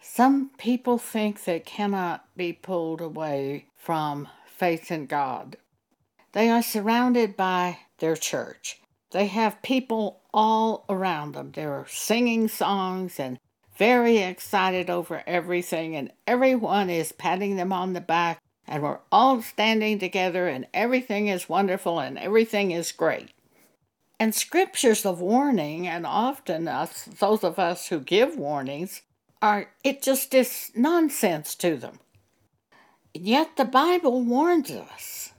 [0.00, 5.56] Some people think they cannot be pulled away from faith in God.
[6.32, 8.80] They are surrounded by their church.
[9.10, 11.52] They have people all around them.
[11.52, 13.38] They're singing songs and
[13.76, 19.40] very excited over everything, and everyone is patting them on the back, and we're all
[19.40, 23.30] standing together, and everything is wonderful and everything is great.
[24.20, 29.02] And scriptures of warning, and often us, those of us who give warnings,
[29.40, 32.00] are it just is nonsense to them.
[33.14, 35.32] Yet the Bible warns us,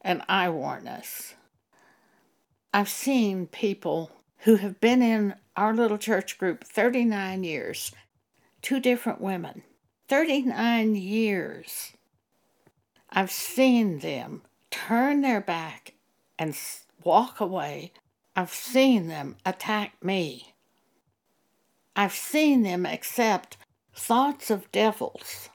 [0.00, 1.34] and I warn us.
[2.72, 4.10] I've seen people
[4.40, 7.92] who have been in our little church group 39 years,
[8.62, 9.62] two different women,
[10.08, 11.92] 39 years.
[13.10, 15.94] I've seen them turn their back
[16.38, 16.56] and
[17.02, 17.92] walk away.
[18.34, 20.54] I've seen them attack me.
[21.98, 23.56] I've seen them accept
[23.94, 25.48] thoughts of devils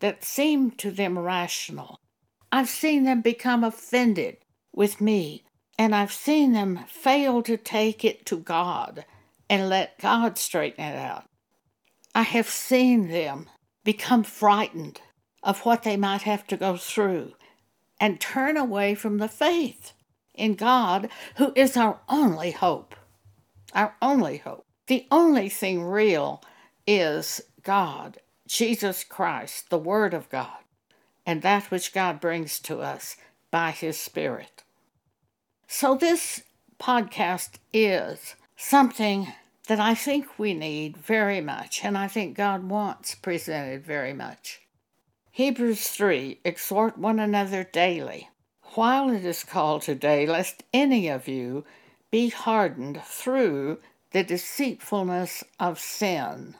[0.00, 2.00] that seem to them rational.
[2.50, 4.38] I've seen them become offended
[4.72, 5.44] with me,
[5.78, 9.04] and I've seen them fail to take it to God
[9.50, 11.24] and let God straighten it out.
[12.14, 13.50] I have seen them
[13.84, 15.02] become frightened
[15.42, 17.34] of what they might have to go through
[18.00, 19.92] and turn away from the faith
[20.34, 22.94] in God, who is our only hope.
[23.74, 24.64] Our only hope.
[24.86, 26.42] The only thing real
[26.86, 30.58] is God, Jesus Christ, the Word of God,
[31.24, 33.16] and that which God brings to us
[33.50, 34.62] by His Spirit.
[35.66, 36.42] So, this
[36.78, 39.32] podcast is something
[39.68, 44.60] that I think we need very much, and I think God wants presented very much.
[45.30, 48.28] Hebrews 3 Exhort one another daily,
[48.74, 51.64] while it is called today, lest any of you
[52.10, 53.78] be hardened through
[54.14, 56.54] the deceitfulness of sin.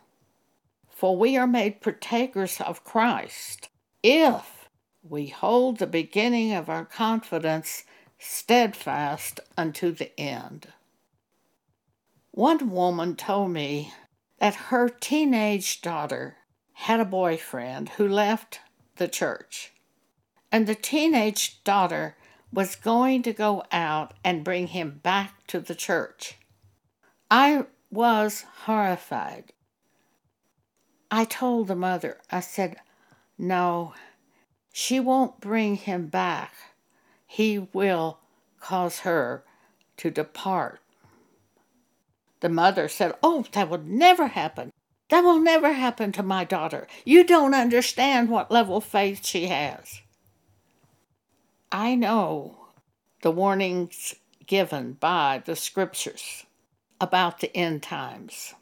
[0.88, 3.68] For we are made partakers of Christ
[4.02, 4.68] if
[5.04, 7.84] we hold the beginning of our confidence
[8.18, 10.66] steadfast unto the end.
[12.32, 13.92] One woman told me
[14.40, 16.38] that her teenage daughter
[16.72, 18.58] had a boyfriend who left
[18.96, 19.70] the church,
[20.50, 22.16] and the teenage daughter
[22.52, 26.36] was going to go out and bring him back to the church.
[27.30, 29.52] I was horrified.
[31.10, 32.76] I told the mother, I said,
[33.38, 33.94] No,
[34.72, 36.54] she won't bring him back.
[37.26, 38.18] He will
[38.60, 39.44] cause her
[39.98, 40.80] to depart.
[42.40, 44.72] The mother said, Oh, that would never happen.
[45.10, 46.86] That will never happen to my daughter.
[47.04, 50.00] You don't understand what level of faith she has.
[51.70, 52.68] I know
[53.22, 54.14] the warnings
[54.46, 56.44] given by the scriptures
[57.00, 58.54] about the end times.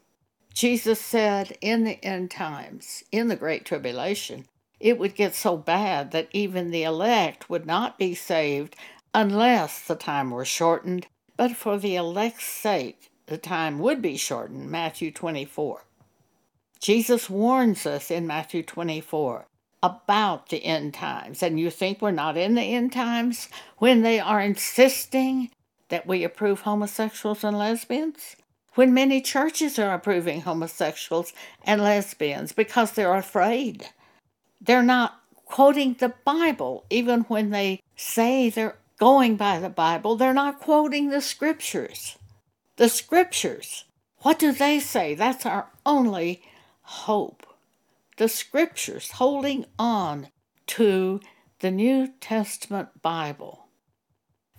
[0.53, 4.45] Jesus said in the end times, in the Great Tribulation,
[4.79, 8.75] it would get so bad that even the elect would not be saved
[9.13, 11.07] unless the time were shortened,
[11.37, 14.69] but for the elect's sake, the time would be shortened.
[14.69, 15.85] Matthew 24.
[16.79, 19.47] Jesus warns us in Matthew 24
[19.81, 21.41] about the end times.
[21.41, 25.49] And you think we're not in the end times when they are insisting
[25.93, 28.35] that we approve homosexuals and lesbians?
[28.73, 31.33] When many churches are approving homosexuals
[31.63, 33.89] and lesbians because they're afraid.
[34.59, 40.33] They're not quoting the Bible, even when they say they're going by the Bible, they're
[40.33, 42.17] not quoting the scriptures.
[42.77, 43.85] The scriptures,
[44.23, 45.13] what do they say?
[45.13, 46.41] That's our only
[46.81, 47.45] hope.
[48.17, 50.29] The scriptures, holding on
[50.67, 51.19] to
[51.59, 53.62] the New Testament Bible.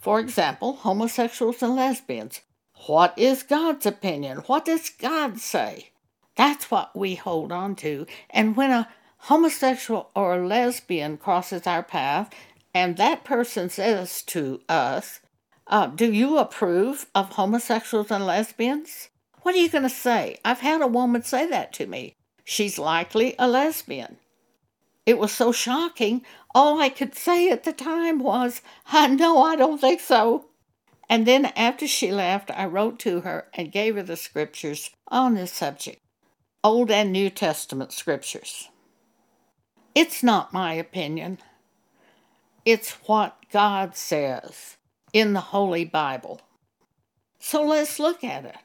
[0.04, 2.42] For example, homosexuals and lesbians.
[2.88, 4.40] What is God's opinion?
[4.48, 5.92] What does God say?
[6.36, 8.06] That's what we hold on to.
[8.28, 12.28] And when a homosexual or a lesbian crosses our path
[12.74, 15.20] and that person says to us,
[15.68, 19.08] uh, Do you approve of homosexuals and lesbians?
[19.40, 20.36] What are you going to say?
[20.44, 22.14] I've had a woman say that to me.
[22.44, 24.18] She's likely a lesbian.
[25.06, 26.22] It was so shocking.
[26.54, 28.62] All I could say at the time was,
[28.92, 30.46] I know I don't think so.
[31.08, 35.34] And then after she left, I wrote to her and gave her the scriptures on
[35.34, 36.00] this subject
[36.62, 38.68] Old and New Testament scriptures.
[39.94, 41.38] It's not my opinion,
[42.64, 44.76] it's what God says
[45.12, 46.40] in the Holy Bible.
[47.38, 48.56] So let's look at it.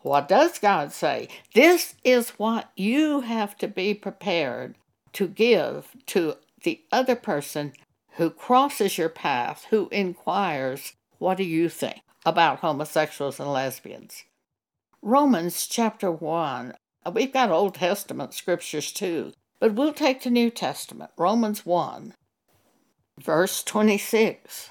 [0.00, 1.28] What does God say?
[1.54, 4.76] This is what you have to be prepared
[5.12, 7.72] to give to the other person
[8.12, 14.24] who crosses your path, who inquires, What do you think about homosexuals and lesbians?
[15.02, 16.74] Romans chapter 1,
[17.06, 22.14] uh, we've got Old Testament scriptures too, but we'll take the New Testament, Romans 1,
[23.20, 24.70] verse 26.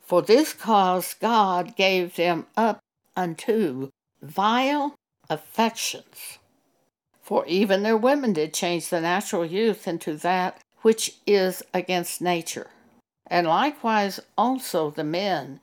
[0.00, 2.80] For this cause God gave them up
[3.16, 3.90] unto
[4.20, 4.94] vile
[5.30, 6.38] affections.
[7.22, 12.68] For even their women did change the natural youth into that which is against nature.
[13.26, 15.60] And likewise also the men,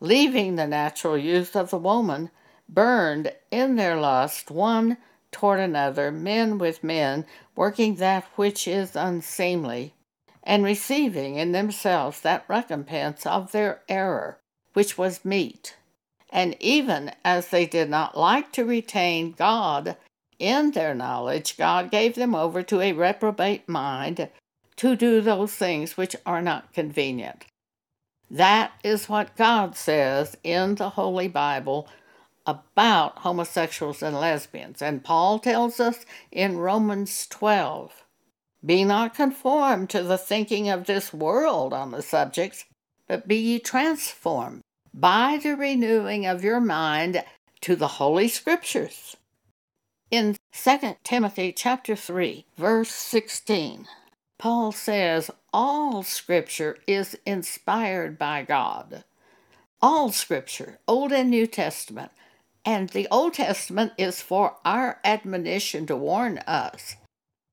[0.00, 2.30] leaving the natural youth of the woman,
[2.68, 4.96] burned in their lust one
[5.30, 7.26] toward another, men with men,
[7.56, 9.94] working that which is unseemly,
[10.42, 14.38] and receiving in themselves that recompense of their error,
[14.72, 15.76] which was meet.
[16.30, 19.96] And even as they did not like to retain God
[20.38, 24.28] in their knowledge, God gave them over to a reprobate mind
[24.76, 27.44] to do those things which are not convenient.
[28.30, 31.88] That is what God says in the Holy Bible
[32.46, 34.82] about homosexuals and lesbians.
[34.82, 38.04] And Paul tells us in Romans 12
[38.64, 42.64] Be not conformed to the thinking of this world on the subject,
[43.06, 44.62] but be ye transformed
[44.92, 47.22] by the renewing of your mind
[47.60, 49.16] to the Holy Scriptures.
[50.10, 53.86] In 2 Timothy chapter 3, verse 16,
[54.44, 59.04] Paul says all scripture is inspired by God.
[59.80, 62.10] All scripture, Old and New Testament.
[62.62, 66.96] And the Old Testament is for our admonition to warn us.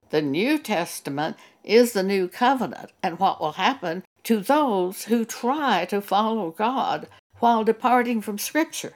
[0.09, 5.85] The New Testament is the new covenant and what will happen to those who try
[5.85, 7.07] to follow God
[7.39, 8.95] while departing from Scripture.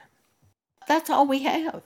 [0.86, 1.82] That's all we have.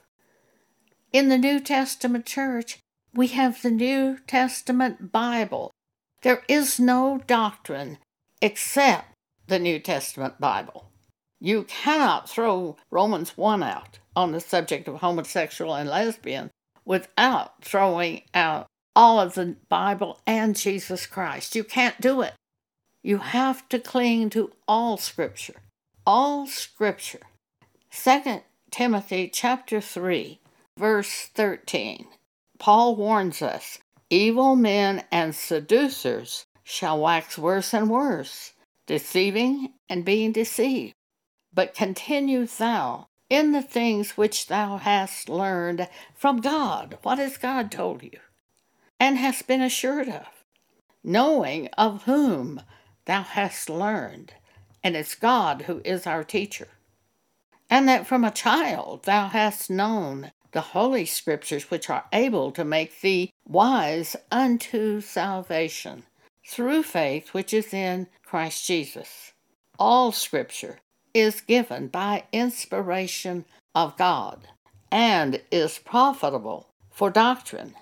[1.13, 2.79] In the New Testament church,
[3.13, 5.69] we have the New Testament Bible.
[6.21, 7.98] There is no doctrine
[8.42, 9.13] except
[9.48, 10.89] the New Testament Bible.
[11.39, 16.51] You cannot throw Romans 1 out on the subject of homosexual and lesbian
[16.83, 21.56] without throwing out all of the Bible and Jesus Christ.
[21.56, 22.33] You can't do it.
[23.01, 25.62] You have to cling to all scripture.
[26.06, 27.22] All scripture.
[27.92, 28.42] 2
[28.72, 30.42] Timothy chapter 3
[30.77, 32.07] verse 13.
[32.57, 38.53] Paul warns us Evil men and seducers shall wax worse and worse,
[38.88, 40.95] deceiving and being deceived.
[41.53, 46.97] But continue thou in the things which thou hast learned from God.
[47.03, 48.19] What has God told you?
[49.00, 50.27] And hast been assured of,
[51.03, 52.62] knowing of whom
[53.05, 54.33] thou hast learned,
[54.83, 56.67] and it's God who is our teacher.
[57.69, 62.63] And that from a child thou hast known the holy scriptures which are able to
[62.63, 66.04] make thee wise unto salvation
[66.48, 69.34] through faith which is in Christ Jesus.
[69.78, 70.80] All scripture
[71.13, 74.48] is given by inspiration of God
[74.92, 77.75] and is profitable for doctrine,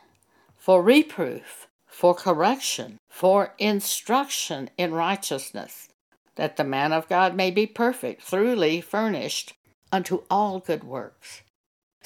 [0.57, 5.89] for reproof, for correction, for instruction in righteousness,
[6.35, 9.53] that the man of God may be perfect, thoroughly furnished
[9.91, 11.41] unto all good works.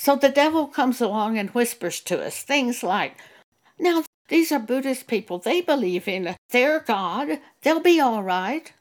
[0.04, 3.18] So the devil comes along and whispers to us things like,
[3.78, 5.38] Now, these are Buddhist people.
[5.38, 7.40] They believe in their God.
[7.62, 8.74] They'll be all right.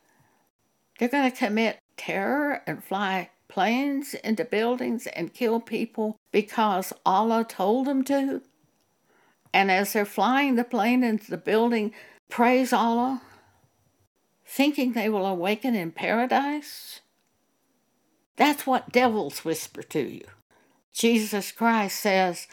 [0.99, 7.45] They're going to commit terror and fly planes into buildings and kill people because Allah
[7.47, 8.41] told them to.
[9.53, 11.93] And as they're flying the plane into the building,
[12.31, 13.21] praise Allah,
[14.47, 17.03] thinking they will awaken in paradise.
[18.37, 20.25] That's what devils whisper to you.
[20.93, 22.47] Jesus Christ says,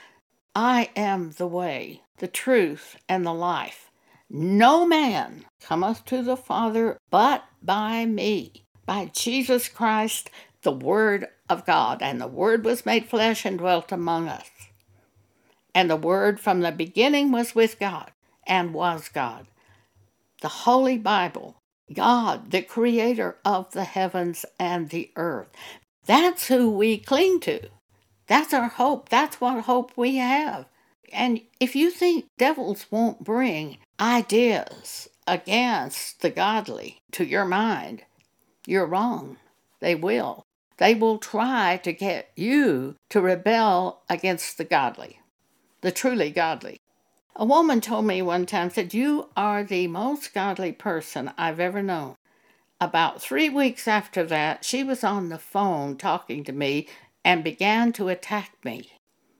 [0.56, 3.92] I am the way, the truth, and the life.
[4.30, 10.30] No man cometh to the Father but by me, by Jesus Christ,
[10.64, 12.02] the Word of God.
[12.02, 14.50] And the Word was made flesh and dwelt among us.
[15.74, 18.12] And the Word from the beginning was with God
[18.46, 19.48] and was God.
[20.42, 21.62] The Holy Bible,
[21.94, 25.50] God, the Creator of the heavens and the earth.
[26.06, 27.70] That's who we cling to.
[28.28, 29.10] That's our hope.
[29.10, 30.66] That's what hope we have.
[31.12, 38.04] And if you think devils won't bring ideas against the godly to your mind,
[38.66, 39.38] you're wrong.
[39.80, 40.46] They will.
[40.78, 45.20] They will try to get you to rebel against the godly,
[45.82, 46.80] the truly godly.
[47.36, 51.82] A woman told me one time that you are the most godly person I've ever
[51.82, 52.16] known.
[52.80, 56.88] About three weeks after that, she was on the phone talking to me
[57.28, 58.90] and began to attack me.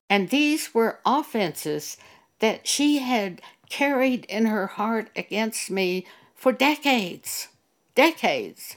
[0.10, 1.96] And these were offenses
[2.40, 7.48] that she had carried in her heart against me for decades,
[7.96, 8.76] decades,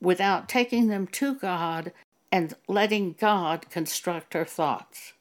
[0.00, 1.92] without taking them to God
[2.32, 5.12] and letting God construct her thoughts.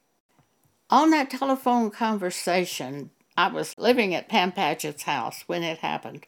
[0.90, 6.26] On that telephone conversation, I was living at Pam Paget's house when it happened.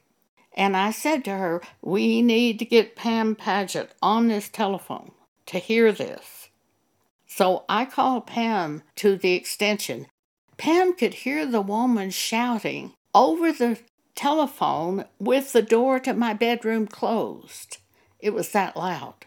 [0.53, 5.13] And I said to her, We need to get Pam Paget on this telephone
[5.47, 6.38] to hear this.
[7.29, 10.07] So I called Pam to the extension.
[10.57, 13.79] Pam could hear the woman shouting over the
[14.15, 17.77] telephone with the door to my bedroom closed.
[18.19, 19.25] It was that loud.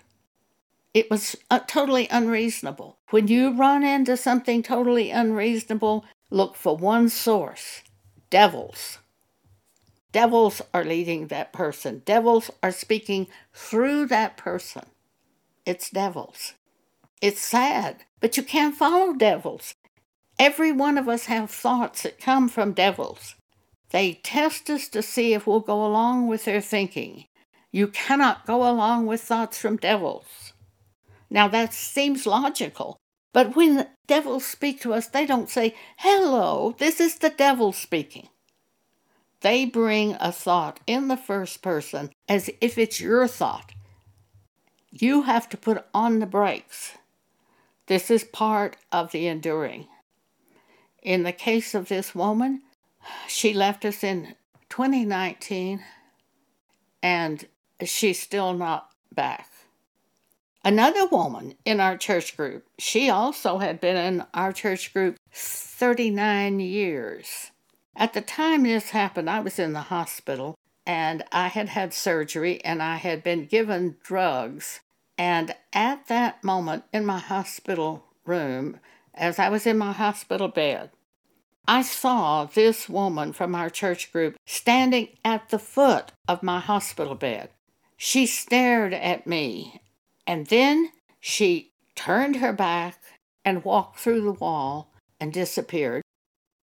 [0.93, 2.99] It was uh, totally unreasonable.
[3.11, 7.83] When you run into something totally unreasonable, look for one source
[8.29, 8.99] devils.
[10.11, 14.85] Devils are leading that person, devils are speaking through that person.
[15.65, 16.55] It's devils.
[17.23, 19.77] It's sad, but you can't follow devils.
[20.41, 23.37] Every one of us have thoughts that come from devils.
[23.91, 27.27] They test us to see if we'll go along with their thinking.
[27.71, 30.53] You cannot go along with thoughts from devils.
[31.31, 32.97] Now that seems logical,
[33.33, 38.31] but when devils speak to us, they don't say, Hello, this is the devil speaking.
[39.43, 43.73] They bring a thought in the first person as if it's your thought.
[44.91, 46.95] You have to put on the brakes.
[47.93, 49.87] This is part of the enduring.
[51.03, 52.63] In the case of this woman,
[53.29, 54.35] she left us in
[54.71, 55.85] 2019
[57.03, 57.47] and
[57.85, 59.47] she's still not back.
[60.65, 66.61] Another woman in our church group, she also had been in our church group 39
[66.61, 67.51] years.
[67.95, 70.57] At the time this happened, I was in the hospital
[70.87, 74.81] and I had had surgery and I had been given drugs.
[75.25, 78.81] And at that moment in my hospital room,
[79.15, 80.91] as I was in my hospital bed,
[81.65, 87.15] I saw this woman from our church group standing at the foot of my hospital
[87.15, 87.51] bed.
[87.97, 89.81] She stared at me,
[90.27, 92.99] and then she turned her back
[93.45, 96.03] and walked through the wall and disappeared.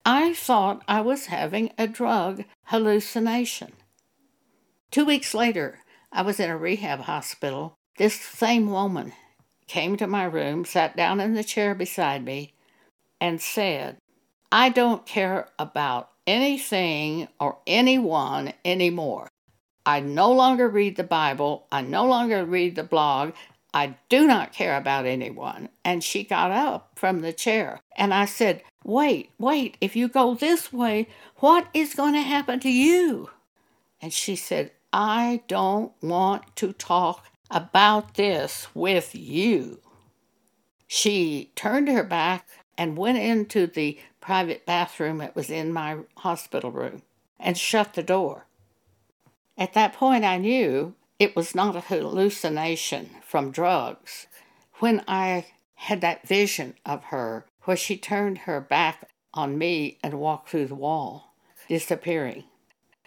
[0.06, 3.72] I thought I was having a drug hallucination.
[4.92, 5.80] Two weeks later,
[6.12, 7.76] I was in a rehab hospital.
[7.98, 9.14] This same woman
[9.68, 12.54] came to my room, sat down in the chair beside me,
[13.22, 13.98] and said,
[14.52, 19.30] I don't care about anything or anyone anymore.
[19.86, 21.68] I no longer read the Bible.
[21.72, 23.34] I no longer read the blog.
[23.74, 25.70] I do not care about anyone.
[25.84, 27.80] And she got up from the chair.
[27.96, 32.60] And I said, Wait, wait, if you go this way, what is going to happen
[32.60, 33.30] to you?
[34.02, 39.80] And she said, I don't want to talk about this with you.
[40.88, 42.48] She turned her back
[42.78, 47.02] and went into the private bathroom that was in my hospital room
[47.40, 48.46] and shut the door.
[49.58, 54.28] At that point, I knew it was not a hallucination from drugs.
[54.80, 60.16] When I had that vision of her where she turned her back on me and
[60.16, 61.34] walked through the wall,
[61.68, 62.44] disappearing.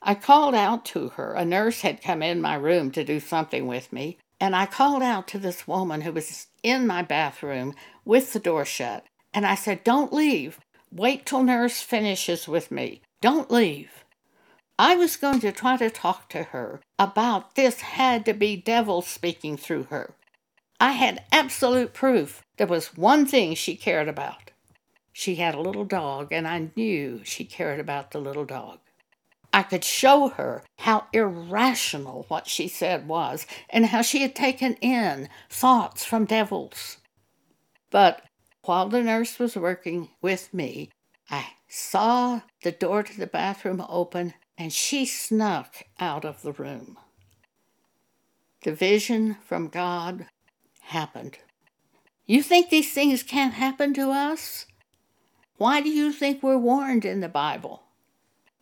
[0.02, 1.34] I called out to her.
[1.34, 5.02] A nurse had come in my room to do something with me, and I called
[5.02, 9.04] out to this woman who was in my bathroom with the door shut.
[9.34, 10.60] And I said, Don't leave.
[10.90, 13.02] Wait till nurse finishes with me.
[13.20, 14.04] Don't leave.
[14.78, 19.02] I was going to try to talk to her about this had to be devil
[19.02, 20.14] speaking through her.
[20.80, 24.50] I had absolute proof there was one thing she cared about.
[25.12, 28.78] She had a little dog, and I knew she cared about the little dog.
[29.52, 34.74] I could show her how irrational what she said was and how she had taken
[34.74, 36.98] in thoughts from devils.
[37.90, 38.22] But
[38.62, 40.90] while the nurse was working with me,
[41.30, 46.98] I saw the door to the bathroom open and she snuck out of the room.
[48.62, 50.26] The vision from God
[50.80, 51.38] happened.
[52.26, 54.66] You think these things can't happen to us?
[55.56, 57.82] Why do you think we're warned in the Bible?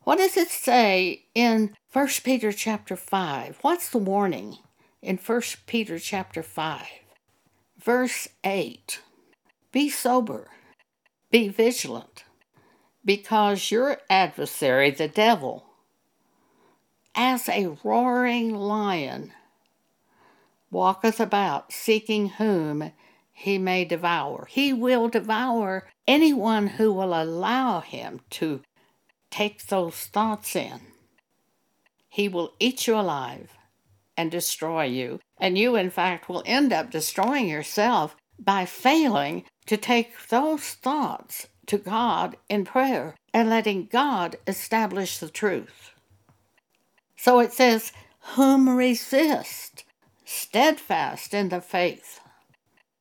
[0.06, 3.58] What does it say in 1 Peter chapter 5?
[3.62, 4.58] What's the warning
[5.02, 6.86] in 1 Peter chapter 5?
[7.76, 9.00] Verse 8.
[9.72, 10.46] Be sober,
[11.32, 12.22] be vigilant,
[13.04, 15.64] because your adversary, the devil,
[17.16, 19.32] as a roaring lion,
[20.70, 22.92] walketh about, seeking whom
[23.32, 24.46] he may devour.
[24.48, 28.62] He will devour anyone who will allow him to
[29.36, 30.80] take those thoughts in.
[32.08, 33.50] He will eat you alive
[34.16, 35.20] and destroy you.
[35.38, 41.48] And you, in fact, will end up destroying yourself by failing to take those thoughts
[41.66, 45.90] to God in prayer and letting God establish the truth.
[47.16, 47.92] So it says,
[48.36, 49.84] Whom resist,
[50.24, 52.20] steadfast in the faith.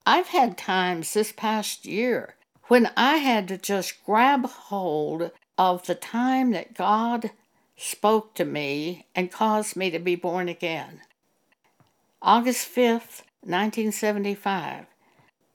[0.05, 2.35] I've had times this past year
[2.67, 7.31] when I had to just grab hold of the time that God
[7.77, 11.01] spoke to me and caused me to be born again.
[12.21, 14.85] August 5th, 1975.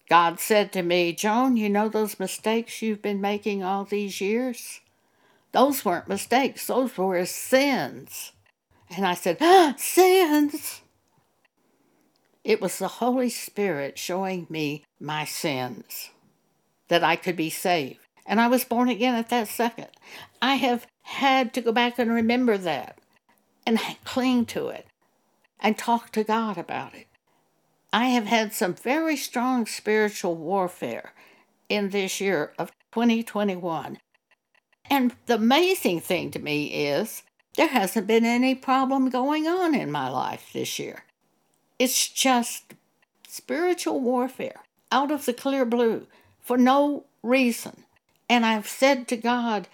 [0.08, 4.80] God said to me, Joan, you know those mistakes you've been making all these years?
[5.52, 8.32] Those weren't mistakes, those were sins.
[8.94, 10.82] And I said, ah, Sins!
[12.42, 16.10] It was the Holy Spirit showing me my sins,
[16.88, 18.00] that I could be saved.
[18.30, 19.88] And I was born again at that second.
[20.40, 22.96] I have had to go back and remember that
[23.66, 24.86] and cling to it
[25.58, 27.08] and talk to God about it.
[27.92, 31.12] I have had some very strong spiritual warfare
[31.68, 33.98] in this year of 2021.
[34.88, 37.24] And the amazing thing to me is
[37.56, 41.02] there hasn't been any problem going on in my life this year.
[41.80, 42.74] It's just
[43.26, 46.06] spiritual warfare out of the clear blue
[46.40, 47.86] for no reason.
[48.30, 49.66] And I've said to God,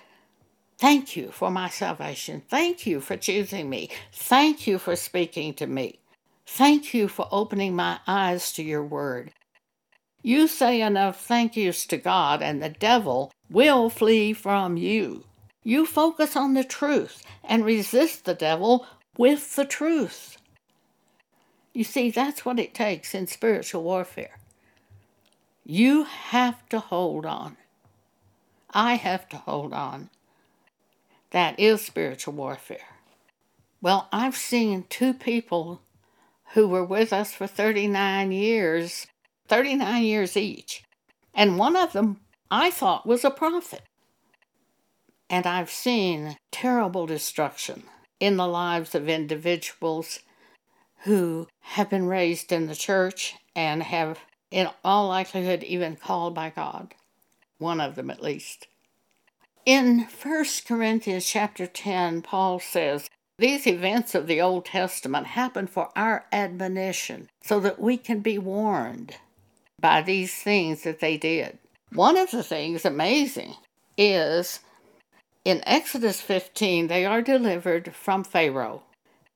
[0.78, 2.42] Thank you for my salvation.
[2.48, 3.90] Thank you for choosing me.
[4.12, 6.00] Thank you for speaking to me.
[6.46, 9.32] Thank you for opening my eyes to your word.
[10.22, 15.24] You say enough thank yous to God, and the devil will flee from you.
[15.62, 18.86] You focus on the truth and resist the devil
[19.18, 20.38] with the truth.
[21.74, 24.38] You see, that's what it takes in spiritual warfare.
[25.64, 27.58] You have to hold on.
[28.76, 30.10] I have to hold on.
[31.30, 32.98] That is spiritual warfare.
[33.80, 35.80] Well, I've seen two people
[36.52, 39.06] who were with us for 39 years,
[39.48, 40.82] 39 years each.
[41.34, 43.80] And one of them I thought was a prophet.
[45.30, 47.84] And I've seen terrible destruction
[48.20, 50.20] in the lives of individuals
[51.04, 54.18] who have been raised in the church and have,
[54.50, 56.94] in all likelihood, even called by God.
[57.58, 58.68] One of them, at least.
[59.64, 65.90] In 1 Corinthians chapter 10, Paul says, These events of the Old Testament happen for
[65.96, 69.16] our admonition, so that we can be warned
[69.80, 71.58] by these things that they did.
[71.92, 73.54] One of the things amazing
[73.96, 74.60] is
[75.44, 78.82] in Exodus 15, they are delivered from Pharaoh.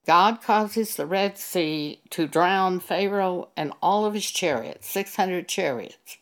[0.05, 6.17] God causes the Red Sea to drown Pharaoh and all of his chariots, 600 chariots.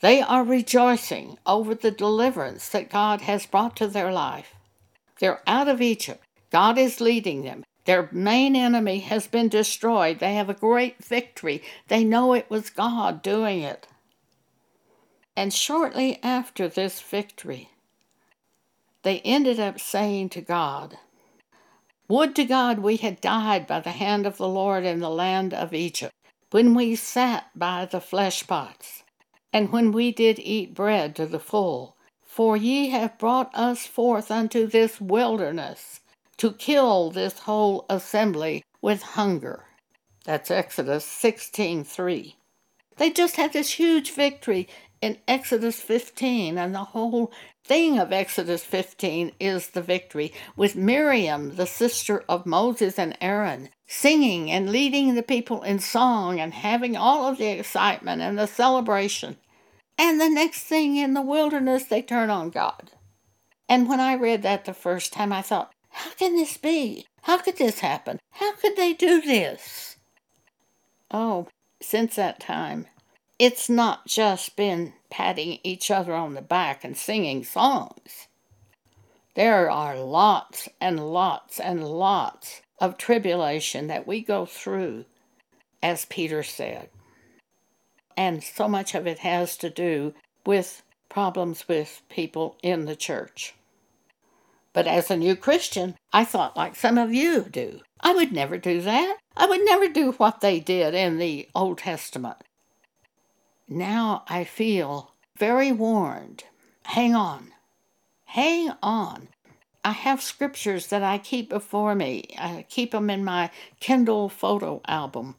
[0.00, 4.54] They are rejoicing over the deliverance that God has brought to their life.
[5.18, 6.24] They're out of Egypt.
[6.52, 7.64] God is leading them.
[7.84, 10.20] Their main enemy has been destroyed.
[10.20, 11.62] They have a great victory.
[11.88, 13.88] They know it was God doing it.
[15.36, 17.70] And shortly after this victory,
[19.02, 20.98] they ended up saying to God,
[22.08, 25.54] Would to God we had died by the hand of the Lord in the land
[25.54, 26.12] of Egypt,
[26.50, 29.02] when we sat by the flesh pots
[29.52, 31.96] and when we did eat bread to the full.
[32.24, 36.00] For ye have brought us forth unto this wilderness
[36.36, 39.64] to kill this whole assembly with hunger.
[40.24, 42.36] That's Exodus 16:3.
[42.96, 44.68] They just had this huge victory
[45.00, 47.32] in Exodus 15, and the whole
[47.64, 53.68] thing of Exodus 15 is the victory, with Miriam, the sister of Moses and Aaron,
[53.86, 58.46] singing and leading the people in song and having all of the excitement and the
[58.46, 59.36] celebration.
[59.96, 62.92] And the next thing in the wilderness, they turn on God.
[63.68, 67.06] And when I read that the first time, I thought, how can this be?
[67.22, 68.18] How could this happen?
[68.32, 69.96] How could they do this?
[71.10, 71.48] Oh,
[71.80, 72.86] since that time,
[73.38, 78.26] it's not just been patting each other on the back and singing songs.
[79.34, 85.04] There are lots and lots and lots of tribulation that we go through,
[85.82, 86.90] as Peter said.
[88.16, 93.54] And so much of it has to do with problems with people in the church.
[94.72, 97.80] But as a new Christian, I thought like some of you do.
[98.00, 99.18] I would never do that.
[99.36, 102.38] I would never do what they did in the Old Testament.
[103.68, 106.44] Now I feel very warned.
[106.84, 107.52] Hang on.
[108.24, 109.28] Hang on.
[109.84, 112.24] I have scriptures that I keep before me.
[112.38, 115.36] I keep them in my Kindle photo album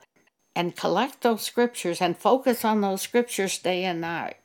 [0.55, 4.37] and collect those scriptures and focus on those scriptures day and night.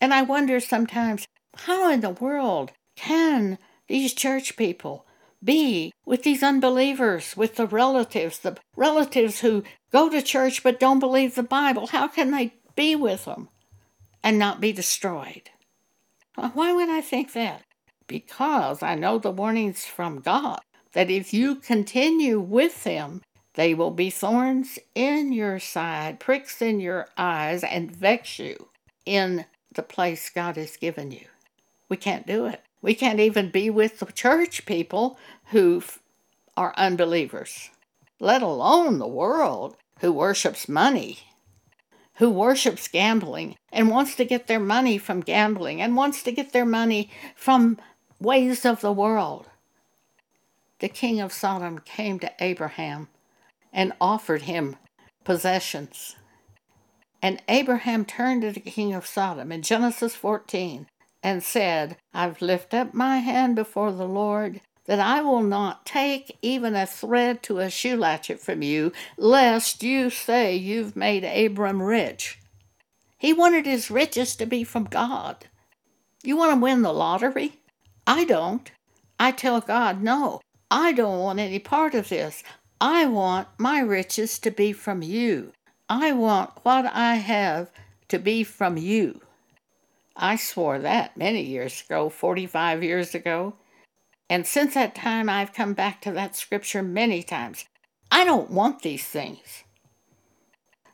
[0.00, 5.06] And I wonder sometimes, how in the world can these church people
[5.42, 11.00] be with these unbelievers, with the relatives, the relatives who go to church but don't
[11.00, 11.88] believe the Bible?
[11.88, 13.48] How can they be with them
[14.22, 15.50] and not be destroyed?
[16.34, 17.62] Why would I think that?
[18.06, 20.60] Because I know the warnings from God
[20.92, 23.22] that if you continue with them,
[23.54, 28.68] they will be thorns in your side, pricks in your eyes, and vex you
[29.04, 31.26] in the place God has given you.
[31.88, 32.62] We can't do it.
[32.80, 35.82] We can't even be with the church people who
[36.56, 37.70] are unbelievers,
[38.18, 41.18] let alone the world who worships money,
[42.16, 46.52] who worships gambling and wants to get their money from gambling and wants to get
[46.52, 47.78] their money from
[48.20, 49.48] ways of the world.
[50.80, 53.08] The king of Sodom came to Abraham
[53.72, 54.76] and offered him
[55.24, 56.16] possessions.
[57.22, 60.88] And Abraham turned to the king of Sodom in Genesis 14
[61.22, 66.36] and said, I've lifted up my hand before the Lord that I will not take
[66.42, 71.80] even a thread to a shoe latchet from you, lest you say you've made Abram
[71.82, 72.38] rich.
[73.18, 75.46] He wanted his riches to be from God.
[76.24, 77.60] You want to win the lottery?
[78.06, 78.70] I don't.
[79.18, 80.40] I tell God, no,
[80.70, 82.42] I don't want any part of this.
[82.80, 85.52] I want my riches to be from you.
[85.88, 87.70] I want what I have
[88.08, 89.20] to be from you.
[90.16, 93.54] I swore that many years ago, 45 years ago.
[94.32, 97.66] And since that time, I've come back to that scripture many times.
[98.10, 99.64] I don't want these things.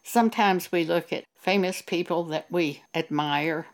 [0.03, 3.69] Sometimes we look at famous people that we admire.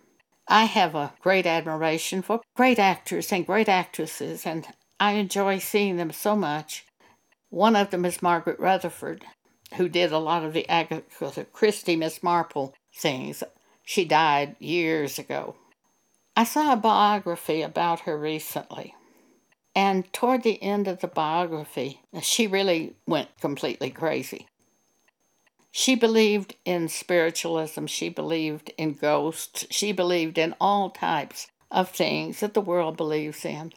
[0.47, 4.67] I have a great admiration for great actors and great actresses, and
[5.01, 6.85] I enjoy seeing them so much.
[7.49, 9.25] One of them is Margaret Rutherford,
[9.77, 13.43] who did a lot of the Agatha Christie Miss Marple things.
[13.83, 15.57] She died years ago.
[16.37, 18.95] I saw a biography about her recently.
[19.75, 24.47] And toward the end of the biography, she really went completely crazy.
[25.73, 32.39] She believed in spiritualism, she believed in ghosts, she believed in all types of things
[32.39, 33.73] that the world believes in.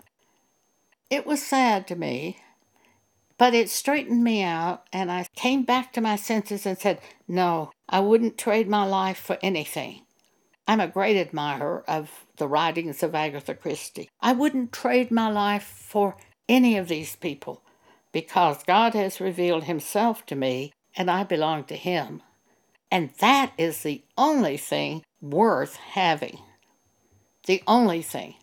[1.09, 2.37] It was sad to me,
[3.39, 7.71] but it straightened me out, and I came back to my senses and said, No,
[7.89, 10.03] I wouldn't trade my life for anything.
[10.67, 14.09] I'm a great admirer of the writings of Agatha Christie.
[14.21, 16.15] I wouldn't trade my life for
[16.47, 17.61] any of these people
[18.11, 22.21] because God has revealed Himself to me and I belong to Him.
[22.89, 26.39] And that is the only thing worth having.
[27.45, 28.35] The only thing.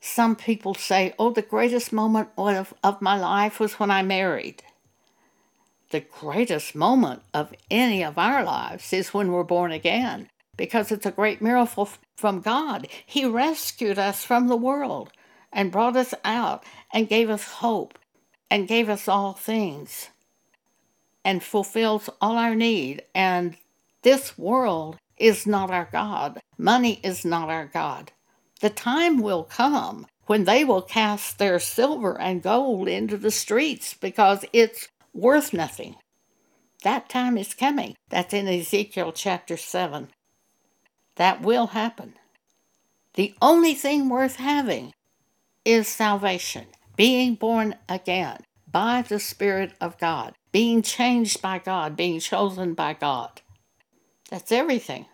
[0.00, 4.62] Some people say, oh, the greatest moment of, of my life was when I married.
[5.90, 10.28] The greatest moment of any of our lives is when we're born again
[10.58, 12.86] because it's a great miracle from God.
[13.06, 15.10] He rescued us from the world
[15.50, 17.98] and brought us out and gave us hope
[18.50, 20.10] and gave us all things
[21.24, 23.02] and fulfills all our need.
[23.14, 23.56] And
[24.02, 26.40] this world is not our God.
[26.58, 28.12] Money is not our God.
[28.60, 33.94] The time will come when they will cast their silver and gold into the streets
[33.94, 35.96] because it's worth nothing.
[36.82, 37.94] That time is coming.
[38.08, 40.08] That's in Ezekiel chapter 7.
[41.18, 42.14] That will happen.
[43.14, 44.92] The only thing worth having
[45.64, 48.38] is salvation, being born again
[48.70, 53.42] by the Spirit of God, being changed by God, being chosen by God.
[54.30, 55.06] That's everything.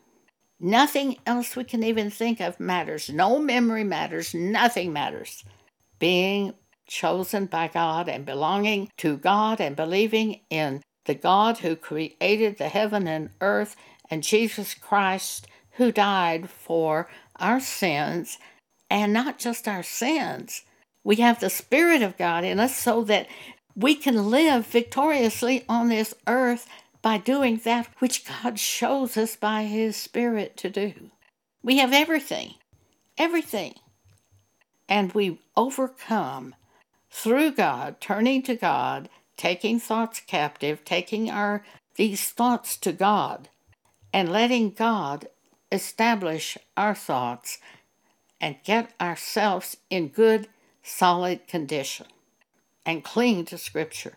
[0.61, 3.09] Nothing else we can even think of matters.
[3.09, 4.35] No memory matters.
[4.35, 5.43] Nothing matters.
[5.99, 6.53] Being
[6.87, 12.69] chosen by God and belonging to God and believing in the God who created the
[12.69, 13.75] heaven and earth
[14.11, 18.39] and Jesus Christ who died for our sins,
[18.91, 20.63] and not just our sins.
[21.03, 23.27] We have the Spirit of God in us so that
[23.77, 26.69] we can live victoriously on this earth
[27.03, 31.11] by doing that which God shows us by His Spirit to do.
[31.63, 32.55] We have everything,
[33.19, 33.75] everything.
[34.89, 36.55] And we overcome
[37.11, 41.65] through God, turning to God, taking thoughts captive, taking our
[41.97, 43.49] these thoughts to God,
[44.13, 45.29] and letting God
[45.75, 47.59] establish our thoughts,
[48.41, 50.49] and get ourselves in good,
[50.83, 52.07] solid condition
[52.87, 54.15] and cling to Scripture.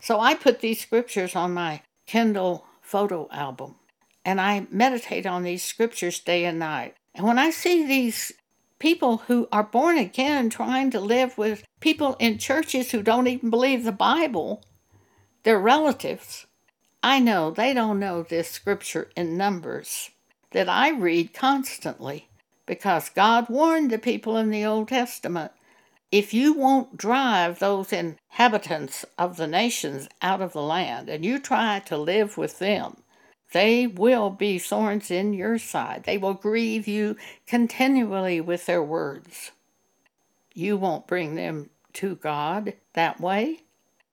[0.00, 3.76] So I put these scriptures on my Kindle photo album
[4.24, 6.94] and I meditate on these scriptures day and night.
[7.14, 8.32] And when I see these
[8.78, 13.50] people who are born again trying to live with people in churches who don't even
[13.50, 14.62] believe the Bible,
[15.44, 16.46] their relatives,
[17.02, 20.10] I know they don't know this scripture in Numbers
[20.54, 22.28] that I read constantly
[22.64, 25.50] because God warned the people in the Old Testament
[26.12, 31.40] if you won't drive those inhabitants of the nations out of the land and you
[31.40, 32.98] try to live with them,
[33.52, 36.04] they will be thorns in your side.
[36.04, 37.16] They will grieve you
[37.48, 39.50] continually with their words.
[40.54, 43.62] You won't bring them to God that way.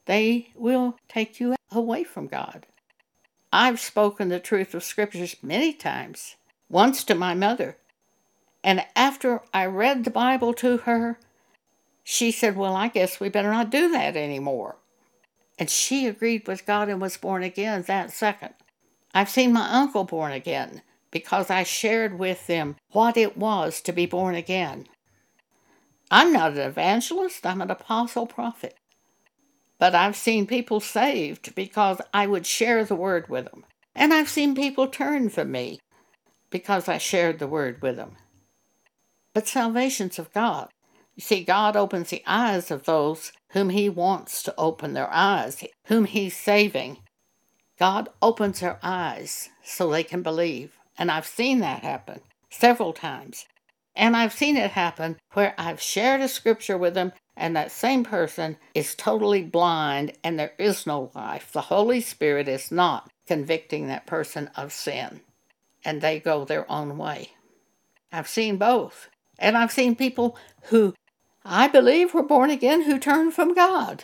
[0.07, 2.65] They will take you away from God.
[3.53, 6.35] I've spoken the truth of scriptures many times,
[6.69, 7.77] once to my mother.
[8.63, 11.19] And after I read the Bible to her,
[12.03, 14.77] she said, Well, I guess we better not do that anymore.
[15.59, 18.53] And she agreed with God and was born again that second.
[19.13, 23.91] I've seen my uncle born again because I shared with them what it was to
[23.91, 24.87] be born again.
[26.09, 28.75] I'm not an evangelist, I'm an apostle prophet.
[29.81, 33.65] But I've seen people saved because I would share the word with them.
[33.95, 35.79] And I've seen people turn from me
[36.51, 38.15] because I shared the word with them.
[39.33, 40.69] But salvation's of God.
[41.15, 45.63] You see, God opens the eyes of those whom He wants to open their eyes,
[45.87, 46.99] whom He's saving.
[47.79, 50.77] God opens their eyes so they can believe.
[50.95, 53.47] And I've seen that happen several times.
[53.95, 58.03] And I've seen it happen where I've shared a scripture with them and that same
[58.03, 61.51] person is totally blind and there is no life.
[61.51, 65.21] The Holy Spirit is not convicting that person of sin
[65.83, 67.31] and they go their own way.
[68.11, 69.09] I've seen both.
[69.39, 70.93] And I've seen people who
[71.43, 74.03] I believe were born again who turned from God.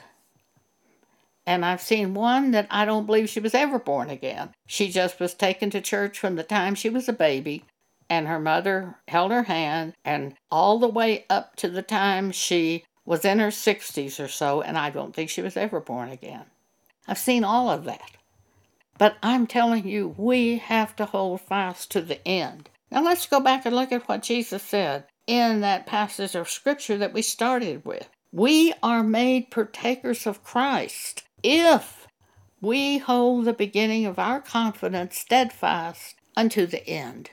[1.45, 4.49] And I've seen one that I don't believe she was ever born again.
[4.65, 7.65] She just was taken to church from the time she was a baby,
[8.09, 12.83] and her mother held her hand, and all the way up to the time she
[13.07, 16.43] was in her 60s or so, and I don't think she was ever born again.
[17.07, 18.11] I've seen all of that.
[18.97, 22.69] But I'm telling you, we have to hold fast to the end.
[22.91, 26.97] Now let's go back and look at what Jesus said in that passage of Scripture
[26.97, 28.09] that we started with.
[28.33, 32.07] We are made partakers of Christ if
[32.59, 37.29] we hold the beginning of our confidence steadfast unto the end.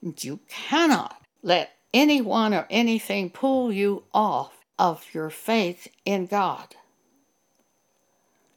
[0.00, 6.74] And You cannot let anyone or anything pull you off of your faith in God.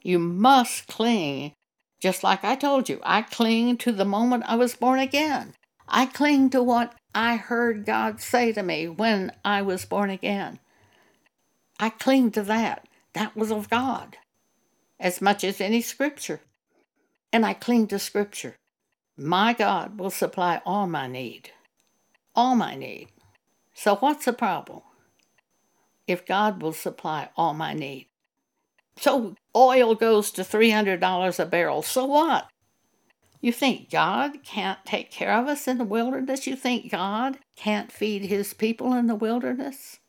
[0.01, 1.51] You must cling,
[1.99, 3.01] just like I told you.
[3.03, 5.53] I cling to the moment I was born again.
[5.85, 10.59] I cling to what I heard God say to me when I was born again.
[11.77, 12.87] I cling to that.
[13.13, 14.15] That was of God
[14.97, 16.39] as much as any scripture.
[17.33, 18.55] And I cling to scripture.
[19.17, 21.49] My God will supply all my need.
[22.33, 23.09] All my need.
[23.73, 24.83] So, what's the problem?
[26.07, 28.07] If God will supply all my need.
[28.97, 31.81] So oil goes to $300 a barrel.
[31.81, 32.47] So what?
[33.41, 36.47] You think God can't take care of us in the wilderness?
[36.47, 39.99] You think God can't feed his people in the wilderness?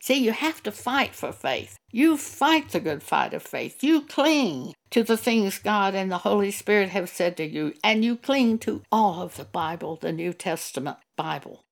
[0.00, 1.76] See, you have to fight for faith.
[1.90, 3.82] You fight the good fight of faith.
[3.82, 8.04] You cling to the things God and the Holy Spirit have said to you, and
[8.04, 11.64] you cling to all of the Bible, the New Testament Bible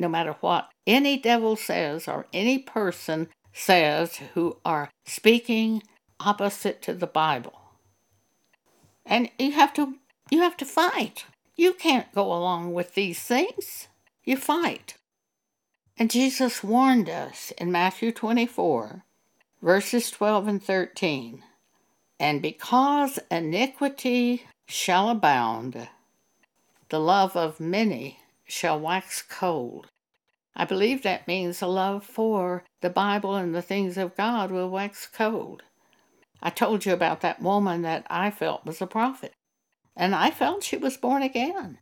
[0.00, 5.82] no matter what any devil says or any person says who are speaking
[6.18, 7.60] opposite to the Bible.
[9.04, 9.96] And you have to
[10.30, 11.24] you have to fight.
[11.56, 13.88] You can't go along with these things.
[14.24, 14.94] You fight.
[15.98, 19.02] And Jesus warned us in Matthew 24,
[19.60, 21.42] verses 12 and 13.
[22.18, 25.88] And because iniquity shall abound,
[26.88, 29.86] the love of many shall wax cold.
[30.54, 34.68] I believe that means the love for the Bible and the things of God will
[34.68, 35.62] wax cold.
[36.42, 39.32] I told you about that woman that I felt was a prophet,
[39.96, 41.78] and I felt she was born again,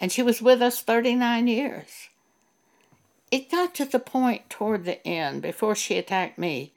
[0.00, 2.08] and she was with us 39 years.
[3.30, 6.72] It got to the point toward the end, before she attacked me,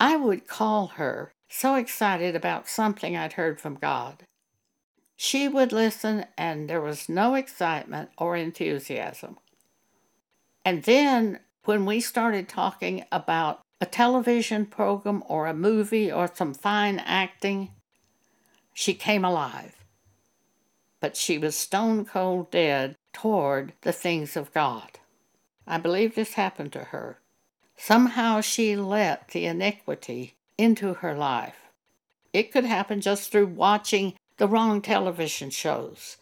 [0.00, 4.22] I would call her so excited about something I'd heard from God.
[5.20, 9.36] She would listen, and there was no excitement or enthusiasm.
[10.64, 16.54] And then when we started talking about a television program or a movie or some
[16.54, 17.72] fine acting,
[18.72, 19.74] she came alive.
[21.00, 25.00] But she was stone cold dead toward the things of God.
[25.66, 27.18] I believe this happened to her.
[27.76, 31.56] Somehow she let the iniquity into her life.
[32.32, 36.16] It could happen just through watching the wrong television shows,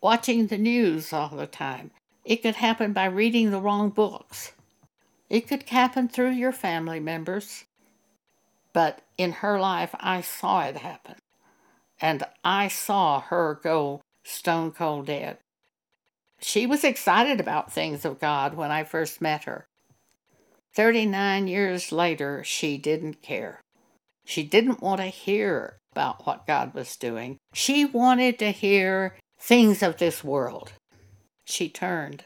[0.00, 1.90] watching the news all the time.
[2.24, 4.52] It could happen by reading the wrong books.
[5.28, 7.64] It could happen through your family members.
[8.72, 11.16] But in her life, I saw it happen.
[12.00, 15.38] And I saw her go stone cold dead.
[16.40, 19.66] She was excited about things of God when I first met her.
[20.74, 23.60] 39 years later, she didn't care.
[24.24, 27.38] She didn't want to hear about what God was doing.
[27.52, 30.72] She wanted to hear things of this world.
[31.44, 32.24] She turned.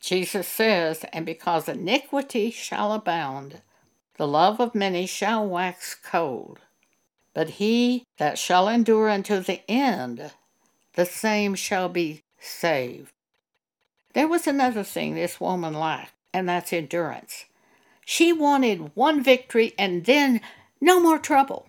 [0.00, 3.60] Jesus says, And because iniquity shall abound,
[4.16, 6.60] the love of many shall wax cold.
[7.34, 10.32] But he that shall endure unto the end,
[10.94, 13.12] the same shall be saved.
[14.14, 17.44] There was another thing this woman lacked, and that's endurance.
[18.06, 20.40] She wanted one victory and then
[20.80, 21.66] no more trouble.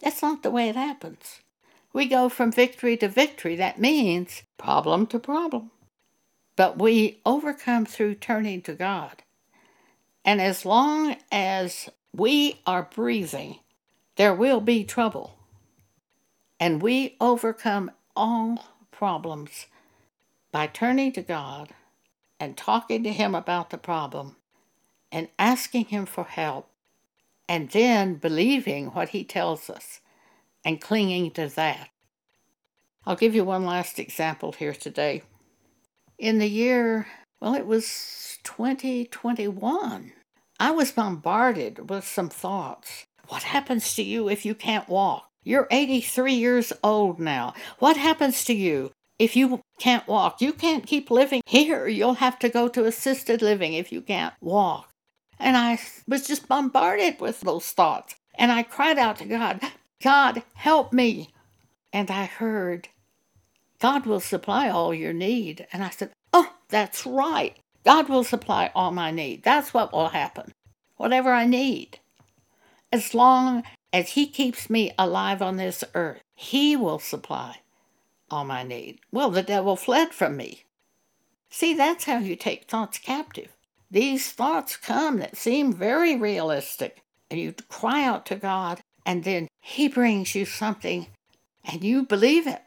[0.00, 1.40] That's not the way it happens.
[1.92, 3.56] We go from victory to victory.
[3.56, 5.70] That means problem to problem.
[6.56, 9.22] But we overcome through turning to God.
[10.24, 13.58] And as long as we are breathing,
[14.16, 15.36] there will be trouble.
[16.58, 19.66] And we overcome all problems
[20.52, 21.70] by turning to God
[22.38, 24.36] and talking to Him about the problem
[25.10, 26.69] and asking Him for help
[27.50, 30.00] and then believing what He tells us
[30.64, 31.88] and clinging to that.
[33.04, 35.22] I'll give you one last example here today.
[36.16, 37.08] In the year,
[37.40, 40.12] well, it was 2021,
[40.60, 43.06] I was bombarded with some thoughts.
[43.26, 45.26] What happens to you if you can't walk?
[45.42, 47.54] You're 83 years old now.
[47.80, 50.40] What happens to you if you can't walk?
[50.40, 51.88] You can't keep living here.
[51.88, 54.89] You'll have to go to assisted living if you can't walk.
[55.40, 58.14] And I was just bombarded with those thoughts.
[58.34, 59.60] And I cried out to God,
[60.02, 61.30] God, help me.
[61.92, 62.88] And I heard,
[63.80, 65.66] God will supply all your need.
[65.72, 67.56] And I said, Oh, that's right.
[67.84, 69.42] God will supply all my need.
[69.42, 70.52] That's what will happen.
[70.96, 71.98] Whatever I need.
[72.92, 77.60] As long as He keeps me alive on this earth, He will supply
[78.30, 79.00] all my need.
[79.10, 80.64] Well, the devil fled from me.
[81.48, 83.48] See, that's how you take thoughts captive.
[83.90, 89.48] These thoughts come that seem very realistic, and you cry out to God, and then
[89.60, 91.08] He brings you something,
[91.64, 92.62] and you believe it.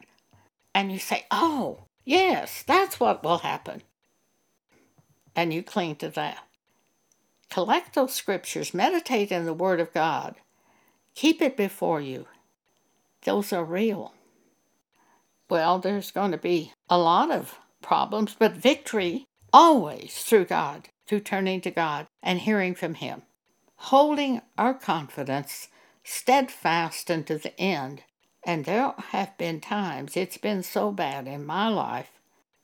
[0.74, 3.82] And you say, Oh, yes, that's what will happen.
[5.34, 6.44] And you cling to that.
[7.48, 10.34] Collect those scriptures, meditate in the Word of God,
[11.14, 12.26] keep it before you.
[13.22, 14.12] Those are real.
[15.48, 21.20] Well, there's going to be a lot of problems, but victory always through God, through
[21.20, 23.22] turning to God and hearing from Him.
[23.76, 25.68] Holding our confidence
[26.04, 28.02] steadfast unto the end.
[28.46, 32.10] And there have been times it's been so bad in my life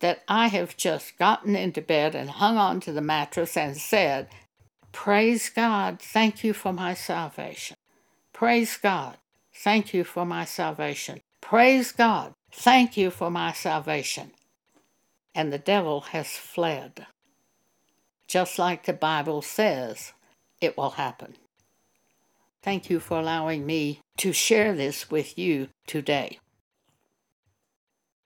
[0.01, 4.29] that I have just gotten into bed and hung on to the mattress and said,
[4.93, 7.77] Praise God, thank you for my salvation.
[8.33, 9.19] Praise God,
[9.55, 11.21] thank you for my salvation.
[11.41, 14.33] Praise God, thank you for my salvation.
[15.35, 17.07] And the devil has fled.
[18.31, 20.13] Just like the Bible says
[20.61, 21.35] it will happen.
[22.63, 26.39] Thank you for allowing me to share this with you today.